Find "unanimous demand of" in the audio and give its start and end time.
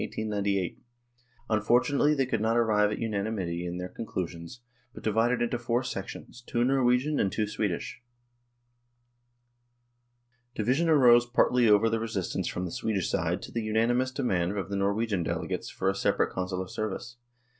13.61-14.69